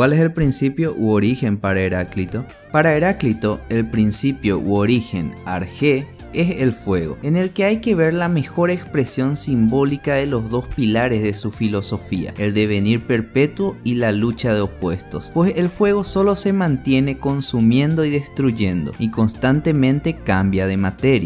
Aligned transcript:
¿Cuál 0.00 0.14
es 0.14 0.20
el 0.20 0.32
principio 0.32 0.94
u 0.96 1.10
origen 1.10 1.58
para 1.58 1.82
Heráclito? 1.82 2.46
Para 2.72 2.96
Heráclito, 2.96 3.60
el 3.68 3.86
principio 3.90 4.58
u 4.58 4.76
origen, 4.76 5.34
arge, 5.44 6.06
es 6.32 6.60
el 6.60 6.72
fuego, 6.72 7.18
en 7.22 7.36
el 7.36 7.50
que 7.50 7.64
hay 7.64 7.78
que 7.78 7.94
ver 7.94 8.14
la 8.14 8.28
mejor 8.28 8.70
expresión 8.70 9.36
simbólica 9.36 10.14
de 10.14 10.26
los 10.26 10.48
dos 10.48 10.66
pilares 10.68 11.22
de 11.22 11.34
su 11.34 11.50
filosofía, 11.50 12.34
el 12.38 12.54
devenir 12.54 13.06
perpetuo 13.06 13.76
y 13.84 13.94
la 13.94 14.12
lucha 14.12 14.54
de 14.54 14.60
opuestos, 14.60 15.30
pues 15.34 15.54
el 15.56 15.68
fuego 15.68 16.04
solo 16.04 16.36
se 16.36 16.52
mantiene 16.52 17.18
consumiendo 17.18 18.04
y 18.04 18.10
destruyendo 18.10 18.92
y 18.98 19.10
constantemente 19.10 20.16
cambia 20.16 20.66
de 20.66 20.76
materia. 20.76 21.18